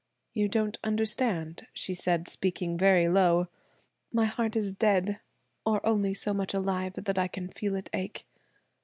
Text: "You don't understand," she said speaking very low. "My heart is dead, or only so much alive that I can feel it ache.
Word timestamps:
"You 0.33 0.47
don't 0.47 0.79
understand," 0.83 1.67
she 1.73 1.93
said 1.93 2.27
speaking 2.27 2.75
very 2.75 3.03
low. 3.03 3.49
"My 4.11 4.25
heart 4.25 4.55
is 4.55 4.73
dead, 4.73 5.19
or 5.63 5.79
only 5.85 6.15
so 6.15 6.33
much 6.33 6.55
alive 6.55 6.93
that 6.95 7.19
I 7.19 7.27
can 7.27 7.49
feel 7.49 7.75
it 7.75 7.91
ache. 7.93 8.25